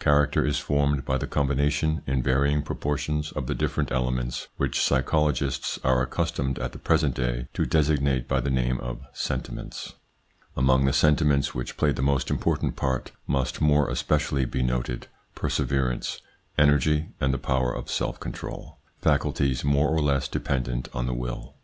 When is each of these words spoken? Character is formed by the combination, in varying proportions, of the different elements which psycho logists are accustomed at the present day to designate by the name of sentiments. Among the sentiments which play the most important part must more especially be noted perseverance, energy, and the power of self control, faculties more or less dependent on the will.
Character 0.00 0.44
is 0.44 0.58
formed 0.58 1.04
by 1.04 1.18
the 1.18 1.28
combination, 1.28 2.02
in 2.04 2.20
varying 2.20 2.62
proportions, 2.62 3.30
of 3.30 3.46
the 3.46 3.54
different 3.54 3.92
elements 3.92 4.48
which 4.56 4.80
psycho 4.82 5.28
logists 5.28 5.78
are 5.84 6.02
accustomed 6.02 6.58
at 6.58 6.72
the 6.72 6.80
present 6.80 7.14
day 7.14 7.46
to 7.54 7.64
designate 7.64 8.26
by 8.26 8.40
the 8.40 8.50
name 8.50 8.78
of 8.80 9.06
sentiments. 9.12 9.94
Among 10.56 10.84
the 10.84 10.92
sentiments 10.92 11.54
which 11.54 11.76
play 11.76 11.92
the 11.92 12.02
most 12.02 12.28
important 12.28 12.74
part 12.74 13.12
must 13.28 13.60
more 13.60 13.88
especially 13.88 14.44
be 14.44 14.64
noted 14.64 15.06
perseverance, 15.36 16.22
energy, 16.58 17.10
and 17.20 17.32
the 17.32 17.38
power 17.38 17.72
of 17.72 17.88
self 17.88 18.18
control, 18.18 18.78
faculties 19.00 19.62
more 19.62 19.90
or 19.90 20.00
less 20.00 20.26
dependent 20.26 20.88
on 20.92 21.06
the 21.06 21.14
will. 21.14 21.54